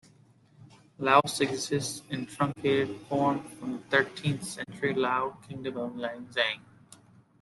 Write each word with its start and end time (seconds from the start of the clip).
Laos 0.97 1.41
exists 1.41 2.01
in 2.09 2.25
truncated 2.25 2.99
form 3.01 3.43
from 3.47 3.73
the 3.73 3.77
thirteenth 3.91 4.43
century 4.43 4.95
Lao 4.95 5.37
kingdom 5.47 5.77
of 5.77 5.95
Lan 5.95 6.25
Xang. 6.25 6.59